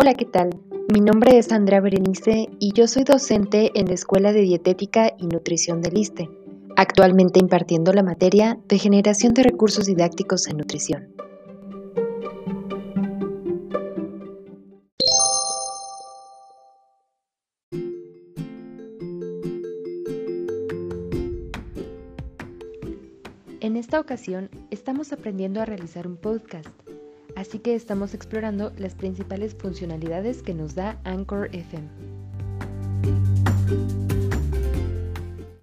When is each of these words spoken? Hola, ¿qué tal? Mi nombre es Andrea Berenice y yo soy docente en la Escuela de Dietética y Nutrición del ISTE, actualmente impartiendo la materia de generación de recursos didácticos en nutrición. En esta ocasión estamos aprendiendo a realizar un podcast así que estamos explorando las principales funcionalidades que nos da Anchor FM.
Hola, 0.00 0.14
¿qué 0.14 0.26
tal? 0.26 0.50
Mi 0.94 1.00
nombre 1.00 1.38
es 1.38 1.50
Andrea 1.50 1.80
Berenice 1.80 2.48
y 2.60 2.72
yo 2.72 2.86
soy 2.86 3.02
docente 3.02 3.72
en 3.74 3.88
la 3.88 3.94
Escuela 3.94 4.32
de 4.32 4.42
Dietética 4.42 5.12
y 5.18 5.26
Nutrición 5.26 5.82
del 5.82 5.98
ISTE, 5.98 6.30
actualmente 6.76 7.40
impartiendo 7.40 7.92
la 7.92 8.04
materia 8.04 8.60
de 8.68 8.78
generación 8.78 9.34
de 9.34 9.42
recursos 9.42 9.86
didácticos 9.86 10.46
en 10.46 10.58
nutrición. 10.58 11.12
En 23.60 23.76
esta 23.76 23.98
ocasión 23.98 24.48
estamos 24.70 25.12
aprendiendo 25.12 25.60
a 25.60 25.64
realizar 25.64 26.06
un 26.06 26.16
podcast 26.16 26.68
así 27.36 27.58
que 27.58 27.74
estamos 27.74 28.14
explorando 28.14 28.72
las 28.76 28.94
principales 28.94 29.54
funcionalidades 29.54 30.42
que 30.42 30.54
nos 30.54 30.74
da 30.74 31.00
Anchor 31.04 31.48
FM. 31.52 31.88